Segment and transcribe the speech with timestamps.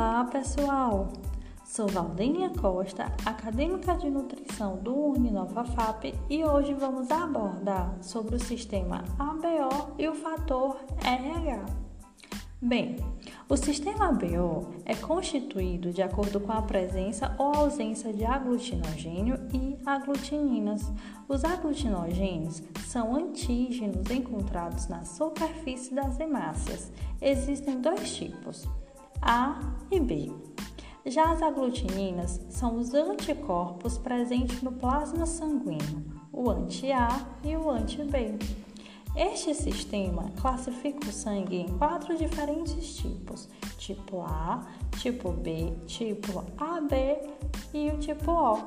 [0.00, 1.12] Olá, pessoal!
[1.62, 8.40] Sou Valdênia Costa, acadêmica de nutrição do Uninova FAP e hoje vamos abordar sobre o
[8.40, 11.66] sistema ABO e o fator RH.
[12.62, 12.96] Bem,
[13.46, 19.76] o sistema ABO é constituído de acordo com a presença ou ausência de aglutinogênio e
[19.84, 20.90] aglutininas.
[21.28, 26.90] Os aglutinogênios são antígenos encontrados na superfície das hemácias.
[27.20, 28.66] Existem dois tipos,
[29.22, 29.60] A
[29.90, 30.32] e B.
[31.04, 38.38] Já as aglutininas são os anticorpos presentes no plasma sanguíneo, o anti-A e o anti-B.
[39.16, 44.66] Este sistema classifica o sangue em quatro diferentes tipos: tipo A,
[44.98, 46.94] tipo B, tipo AB
[47.74, 48.58] e o tipo O.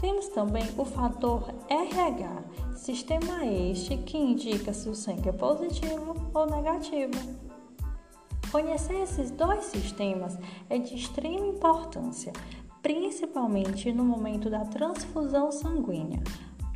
[0.00, 2.44] Temos também o fator RH,
[2.76, 7.45] sistema este que indica se o sangue é positivo ou negativo.
[8.56, 10.38] Conhecer esses dois sistemas
[10.70, 12.32] é de extrema importância,
[12.80, 16.22] principalmente no momento da transfusão sanguínea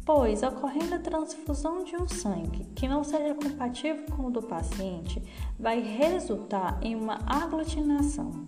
[0.05, 5.23] pois ocorrendo a transfusão de um sangue que não seja compatível com o do paciente,
[5.58, 8.47] vai resultar em uma aglutinação,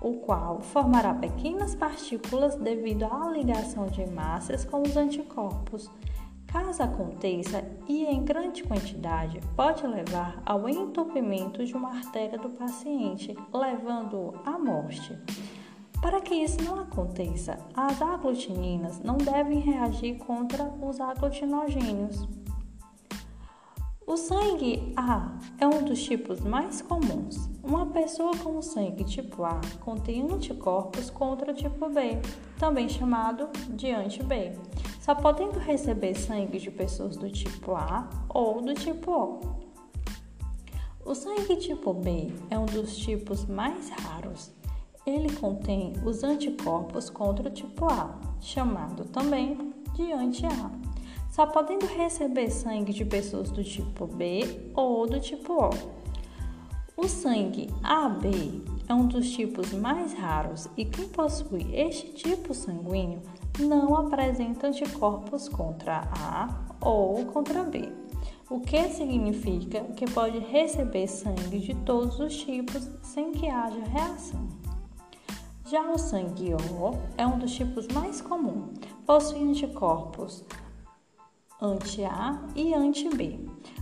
[0.00, 5.90] o qual formará pequenas partículas devido à ligação de hemácias com os anticorpos.
[6.52, 13.36] Caso aconteça e em grande quantidade, pode levar ao entupimento de uma artéria do paciente,
[13.54, 15.16] levando-o à morte.
[16.02, 22.28] Para que isso não aconteça, as aglutininas não devem reagir contra os aglutinogênios.
[24.04, 27.48] O sangue A é um dos tipos mais comuns.
[27.62, 32.18] Uma pessoa com sangue tipo A contém anticorpos contra o tipo B,
[32.58, 34.54] também chamado de anti-B,
[35.00, 39.40] só podendo receber sangue de pessoas do tipo A ou do tipo O.
[41.04, 44.52] O sangue tipo B é um dos tipos mais raros
[45.06, 50.70] ele contém os anticorpos contra o tipo A, chamado também de anti-A,
[51.30, 55.70] só podendo receber sangue de pessoas do tipo B ou do tipo O.
[56.96, 63.22] O sangue AB é um dos tipos mais raros e quem possui este tipo sanguíneo
[63.60, 66.48] não apresenta anticorpos contra A
[66.80, 67.92] ou contra B,
[68.48, 74.48] o que significa que pode receber sangue de todos os tipos sem que haja reação.
[75.66, 80.44] Já o sangue O é um dos tipos mais comuns, possui anticorpos
[81.60, 83.38] anti-A e anti-B,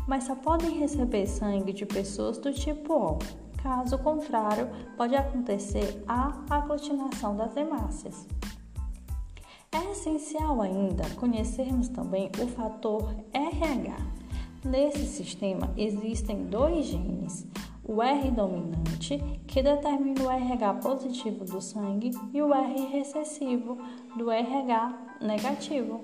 [0.06, 3.19] mas só podem receber sangue de pessoas do tipo O.
[3.62, 8.27] Caso contrário, pode acontecer a aglutinação das hemácias.
[9.70, 13.96] É essencial ainda conhecermos também o fator RH.
[14.64, 17.46] Nesse sistema existem dois genes,
[17.84, 23.78] o R dominante, que determina o RH positivo do sangue, e o R recessivo,
[24.16, 26.00] do RH negativo.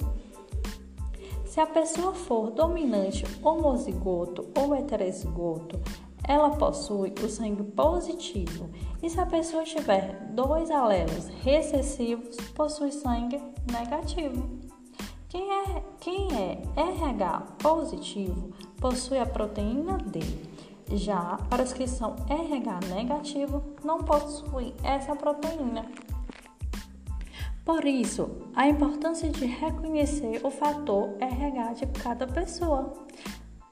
[1.46, 5.80] Se a pessoa for dominante homozigoto ou heterozigoto,
[6.26, 8.70] ela possui o sangue positivo.
[9.02, 13.40] E se a pessoa tiver dois alelos recessivos, possui sangue
[13.70, 14.48] negativo.
[15.28, 20.20] Quem é, quem é RH positivo possui a proteína D
[20.92, 25.86] já para os que são RH negativo, não possuem essa proteína.
[27.64, 32.92] Por isso, a importância de reconhecer o fator RH de cada pessoa,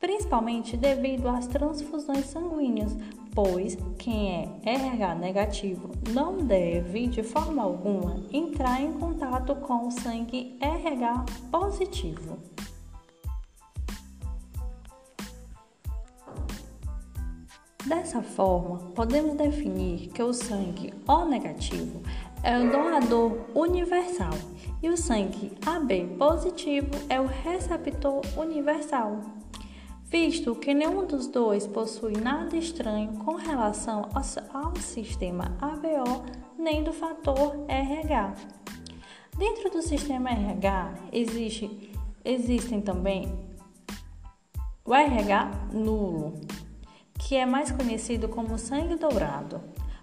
[0.02, 2.96] principalmente devido às transfusões sanguíneas,
[3.32, 9.92] pois quem é RH negativo não deve, de forma alguma, entrar em contato com o
[9.92, 12.36] sangue RH positivo.
[17.86, 22.02] Dessa forma, podemos definir que o sangue O negativo
[22.42, 24.34] é o doador universal
[24.82, 29.20] e o sangue AB positivo é o receptor universal,
[30.12, 34.10] visto que nenhum dos dois possui nada estranho com relação
[34.52, 36.22] ao sistema ABO
[36.58, 38.34] nem do fator RH.
[39.38, 41.90] Dentro do sistema RH existe,
[42.22, 43.32] existem também
[44.84, 46.34] o RH nulo
[47.18, 49.62] que é mais conhecido como sangue dourado,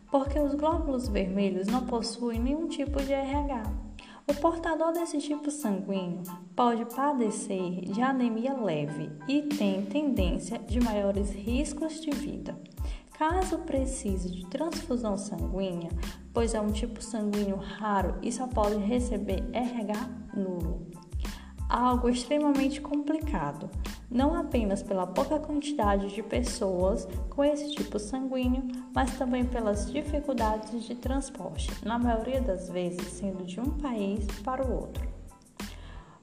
[0.09, 3.88] porque os glóbulos vermelhos não possuem nenhum tipo de RH.
[4.29, 6.21] O portador desse tipo sanguíneo
[6.55, 12.55] pode padecer de anemia leve e tem tendência de maiores riscos de vida.
[13.17, 15.89] Caso precise de transfusão sanguínea,
[16.31, 20.88] pois é um tipo sanguíneo raro e só pode receber RH nulo.
[21.69, 23.69] Algo extremamente complicado,
[24.09, 28.63] não apenas pela pouca quantidade de pessoas com esse tipo sanguíneo,
[28.93, 34.65] mas também pelas dificuldades de transporte, na maioria das vezes sendo de um país para
[34.65, 35.07] o outro.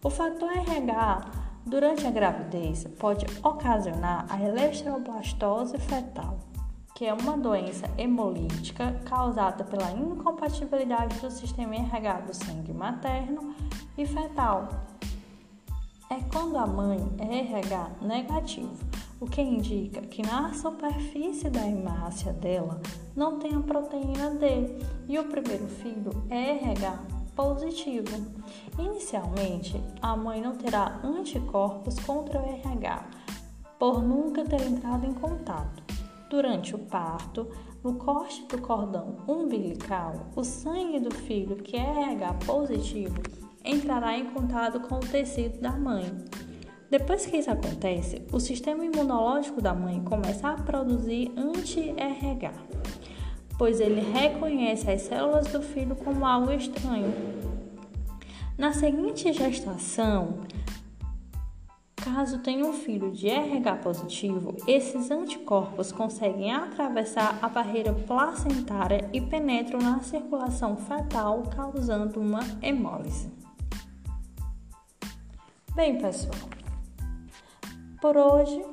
[0.02, 1.30] O fator RH
[1.64, 6.38] durante a gravidez pode ocasionar a eletroblastose fetal,
[6.94, 13.54] que é uma doença hemolítica causada pela incompatibilidade do sistema RH do sangue materno
[13.96, 14.95] e fetal
[16.08, 18.84] é quando a mãe é RH negativo,
[19.20, 22.80] o que indica que na superfície da hemácia dela
[23.14, 26.98] não tem a proteína D e o primeiro filho é RH
[27.34, 28.24] positivo.
[28.78, 33.04] Inicialmente, a mãe não terá anticorpos contra o RH
[33.78, 35.82] por nunca ter entrado em contato.
[36.30, 37.48] Durante o parto,
[37.82, 44.26] no corte do cordão umbilical, o sangue do filho que é RH positivo entrará em
[44.26, 46.04] contato com o tecido da mãe.
[46.88, 52.52] Depois que isso acontece, o sistema imunológico da mãe começa a produzir anti-RH,
[53.58, 57.12] pois ele reconhece as células do filho como algo estranho.
[58.56, 60.38] Na seguinte gestação,
[61.96, 69.20] caso tenha um filho de RH positivo, esses anticorpos conseguem atravessar a barreira placentária e
[69.20, 73.45] penetram na circulação fetal, causando uma hemólise.
[75.76, 76.34] Bem, pessoal,
[78.00, 78.64] por hoje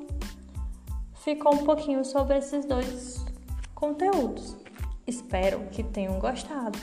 [1.16, 3.22] ficou um pouquinho sobre esses dois
[3.74, 4.56] conteúdos.
[5.06, 6.78] Espero que tenham gostado.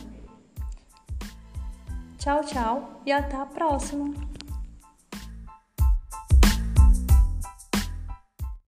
[2.19, 4.13] Tchau, tchau e até a próxima!